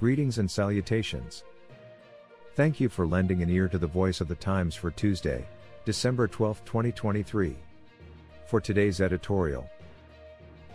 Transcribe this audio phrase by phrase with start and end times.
[0.00, 1.42] Greetings and salutations.
[2.54, 5.44] Thank you for lending an ear to the voice of the Times for Tuesday,
[5.84, 7.56] December 12, 2023.
[8.46, 9.68] For today's editorial,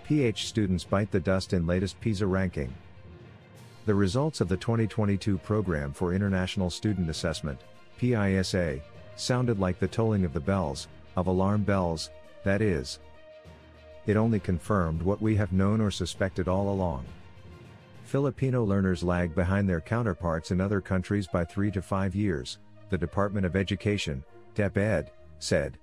[0.04, 2.74] PH students bite the dust in latest PISA ranking.
[3.86, 7.62] The results of the 2022 Program for International Student Assessment,
[8.00, 8.82] PISA,
[9.16, 12.10] sounded like the tolling of the bells, of alarm bells,
[12.44, 13.00] that is.
[14.06, 17.06] It only confirmed what we have known or suspected all along.
[18.04, 22.60] Filipino learners lag behind their counterparts in other countries by three to five years,
[22.90, 24.24] the Department of Education,
[24.56, 25.08] DepEd,
[25.40, 25.78] said.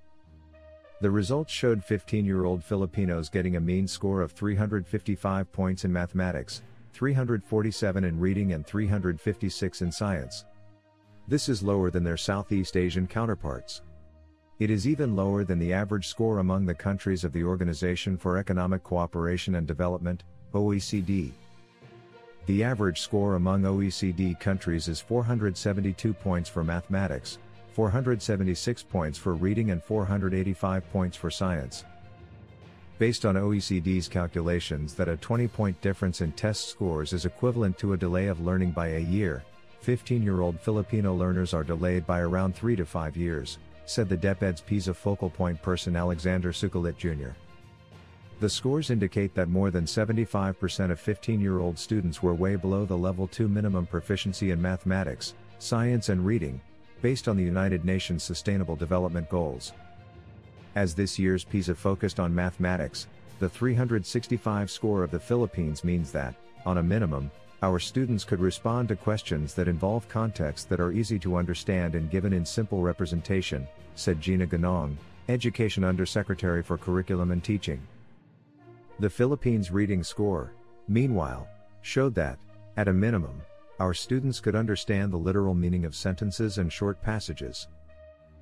[1.00, 5.92] The results showed 15 year old Filipinos getting a mean score of 355 points in
[5.92, 10.44] mathematics, 347 in reading, and 356 in science.
[11.26, 13.82] This is lower than their Southeast Asian counterparts.
[14.58, 18.36] It is even lower than the average score among the countries of the Organization for
[18.36, 21.30] Economic Cooperation and Development, OECD.
[22.46, 27.38] The average score among OECD countries is 472 points for mathematics,
[27.72, 31.84] 476 points for reading, and 485 points for science.
[32.98, 37.92] Based on OECD's calculations that a 20 point difference in test scores is equivalent to
[37.92, 39.42] a delay of learning by a year,
[39.80, 44.16] 15 year old Filipino learners are delayed by around 3 to 5 years, said the
[44.16, 47.30] DepEd's PISA focal point person Alexander Sukalit Jr.
[48.40, 52.86] The scores indicate that more than 75% of 15 year old students were way below
[52.86, 56.58] the level 2 minimum proficiency in mathematics, science, and reading,
[57.02, 59.74] based on the United Nations Sustainable Development Goals.
[60.74, 63.08] As this year's PISA focused on mathematics,
[63.40, 67.30] the 365 score of the Philippines means that, on a minimum,
[67.62, 72.10] our students could respond to questions that involve contexts that are easy to understand and
[72.10, 74.96] given in simple representation, said Gina Gonong,
[75.28, 77.86] Education Undersecretary for Curriculum and Teaching.
[79.00, 80.52] The Philippines reading score,
[80.86, 81.48] meanwhile,
[81.80, 82.38] showed that,
[82.76, 83.40] at a minimum,
[83.78, 87.68] our students could understand the literal meaning of sentences and short passages.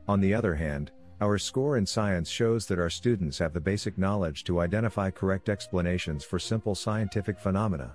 [0.09, 3.99] On the other hand, our score in science shows that our students have the basic
[3.99, 7.95] knowledge to identify correct explanations for simple scientific phenomena.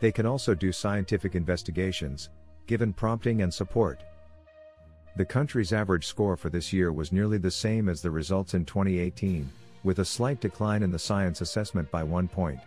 [0.00, 2.30] They can also do scientific investigations,
[2.66, 4.02] given prompting and support.
[5.14, 8.64] The country's average score for this year was nearly the same as the results in
[8.64, 9.48] 2018,
[9.88, 12.60] with a slight decline in the science assessment by one point.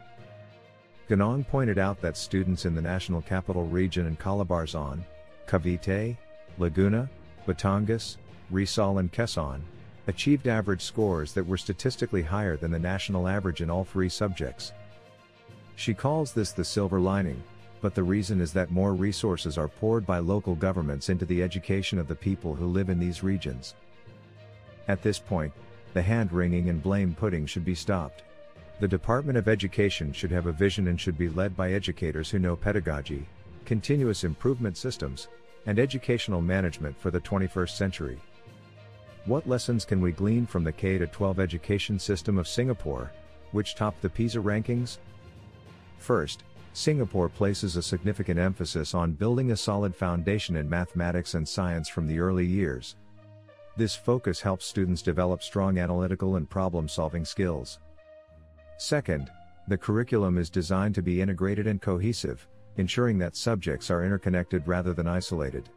[1.07, 5.03] Gonong pointed out that students in the National Capital Region and Calabarzon,
[5.45, 6.17] Cavite,
[6.57, 7.07] Laguna,
[7.47, 8.17] Batangas,
[8.49, 9.61] Rizal and Quezon,
[10.07, 14.73] achieved average scores that were statistically higher than the national average in all three subjects.
[15.75, 17.43] She calls this the silver lining,
[17.81, 21.99] but the reason is that more resources are poured by local governments into the education
[21.99, 23.75] of the people who live in these regions.
[24.87, 25.53] At this point,
[25.93, 28.23] the hand wringing and blame putting should be stopped.
[28.79, 32.39] The Department of Education should have a vision and should be led by educators who
[32.39, 33.27] know pedagogy,
[33.65, 35.27] continuous improvement systems,
[35.65, 38.19] and educational management for the 21st century.
[39.25, 43.11] What lessons can we glean from the K 12 education system of Singapore,
[43.51, 44.97] which topped the PISA rankings?
[45.99, 46.43] First,
[46.73, 52.07] Singapore places a significant emphasis on building a solid foundation in mathematics and science from
[52.07, 52.95] the early years.
[53.77, 57.79] This focus helps students develop strong analytical and problem solving skills.
[58.77, 59.31] Second,
[59.67, 64.93] the curriculum is designed to be integrated and cohesive, ensuring that subjects are interconnected rather
[64.93, 65.69] than isolated.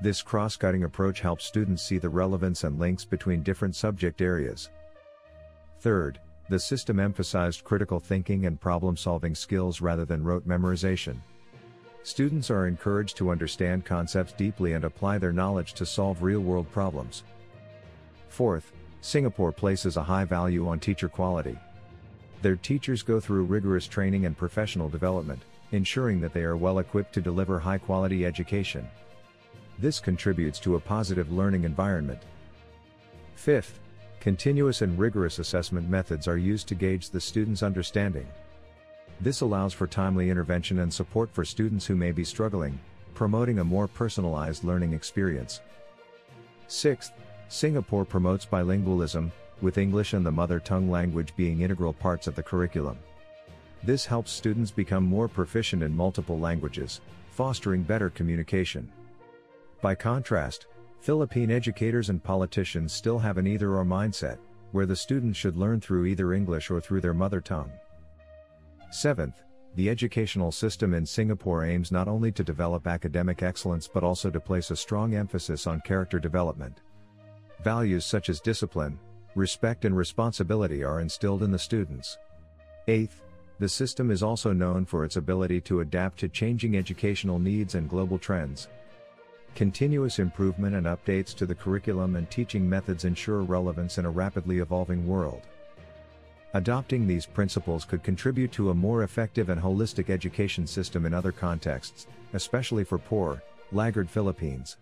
[0.00, 4.70] This cross cutting approach helps students see the relevance and links between different subject areas.
[5.80, 11.16] Third, the system emphasized critical thinking and problem solving skills rather than rote memorization.
[12.08, 16.66] Students are encouraged to understand concepts deeply and apply their knowledge to solve real world
[16.72, 17.22] problems.
[18.30, 18.72] Fourth,
[19.02, 21.58] Singapore places a high value on teacher quality.
[22.40, 27.12] Their teachers go through rigorous training and professional development, ensuring that they are well equipped
[27.12, 28.88] to deliver high quality education.
[29.78, 32.22] This contributes to a positive learning environment.
[33.34, 33.80] Fifth,
[34.20, 38.26] Continuous and rigorous assessment methods are used to gauge the student's understanding.
[39.20, 42.78] This allows for timely intervention and support for students who may be struggling,
[43.14, 45.60] promoting a more personalized learning experience.
[46.68, 47.12] Sixth,
[47.48, 52.42] Singapore promotes bilingualism, with English and the mother tongue language being integral parts of the
[52.42, 52.96] curriculum.
[53.82, 57.00] This helps students become more proficient in multiple languages,
[57.30, 58.90] fostering better communication.
[59.80, 60.66] By contrast,
[61.00, 64.38] Philippine educators and politicians still have an either or mindset,
[64.72, 67.70] where the students should learn through either English or through their mother tongue.
[68.90, 69.42] Seventh,
[69.74, 74.40] the educational system in Singapore aims not only to develop academic excellence but also to
[74.40, 76.80] place a strong emphasis on character development.
[77.62, 78.98] Values such as discipline,
[79.34, 82.18] respect, and responsibility are instilled in the students.
[82.88, 83.22] Eighth,
[83.58, 87.90] the system is also known for its ability to adapt to changing educational needs and
[87.90, 88.68] global trends.
[89.54, 94.58] Continuous improvement and updates to the curriculum and teaching methods ensure relevance in a rapidly
[94.58, 95.42] evolving world.
[96.54, 101.32] Adopting these principles could contribute to a more effective and holistic education system in other
[101.32, 104.76] contexts, especially for poor, laggard Philippines.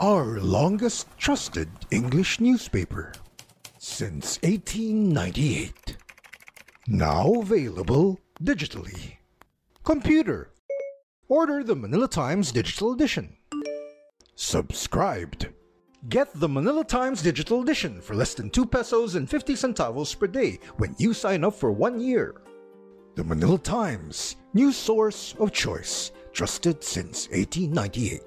[0.00, 3.12] Our longest trusted English newspaper
[3.78, 5.96] since 1898.
[6.86, 9.16] Now available digitally.
[9.84, 10.52] Computer.
[11.28, 13.36] Order the Manila Times Digital Edition.
[14.36, 15.48] Subscribed.
[16.08, 20.26] Get the Manila Times Digital Edition for less than 2 pesos and 50 centavos per
[20.26, 22.40] day when you sign up for one year.
[23.16, 28.22] The Manila Times, news source of choice, trusted since 1898.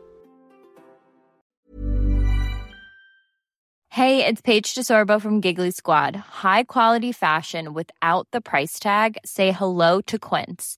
[3.90, 6.16] Hey, it's Paige DeSorbo from Giggly Squad.
[6.16, 9.18] High quality fashion without the price tag.
[9.26, 10.78] Say hello to Quince.